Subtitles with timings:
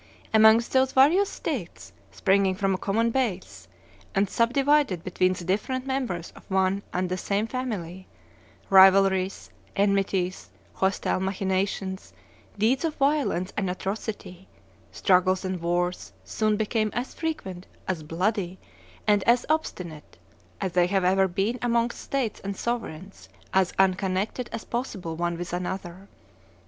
[0.33, 3.67] Amongst those various States, springing from a common base
[4.15, 8.07] and subdivided between the different members of one and the same family,
[8.71, 12.13] rivalries, enmities, hostile machinations,
[12.57, 14.47] deeds of violence and atrocity,
[14.91, 18.57] struggles and wars soon became as frequent, as bloody,
[19.05, 20.17] and as obstinate
[20.59, 25.53] as they have ever been amongst states and sovereigns as unconnected as possible one with
[25.53, 26.07] another.